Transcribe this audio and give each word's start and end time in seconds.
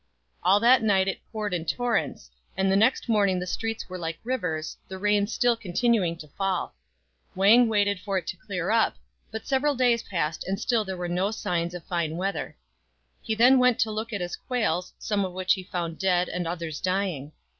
All 0.41 0.59
that 0.61 0.81
night 0.81 1.07
it 1.07 1.19
poured 1.31 1.53
in 1.53 1.63
torrents, 1.63 2.31
and 2.57 2.71
the 2.71 2.75
next 2.75 3.07
morning 3.07 3.37
the 3.37 3.45
streets 3.45 3.87
were 3.87 3.99
like 3.99 4.17
rivers, 4.23 4.75
the 4.87 4.97
rain 4.97 5.27
still 5.27 5.55
continuing 5.55 6.17
to 6.17 6.27
fall. 6.29 6.73
Wang 7.35 7.67
waited 7.67 7.99
for 7.99 8.17
it 8.17 8.25
to 8.25 8.35
clear 8.35 8.71
up, 8.71 8.95
but 9.29 9.45
several 9.45 9.75
days 9.75 10.01
passed 10.01 10.43
and 10.47 10.59
still 10.59 10.83
there 10.83 10.97
were 10.97 11.07
no 11.07 11.29
signs 11.29 11.75
of 11.75 11.83
fine 11.83 12.17
weather. 12.17 12.57
He 13.21 13.35
then 13.35 13.59
went 13.59 13.77
to 13.81 13.91
look 13.91 14.11
at 14.11 14.21
his 14.21 14.35
quails, 14.37 14.91
some 14.97 15.23
of 15.23 15.33
which 15.33 15.53
he 15.53 15.61
found 15.61 15.99
dead 15.99 16.29
and 16.29 16.47
others 16.47 16.81
dying. 16.81 17.31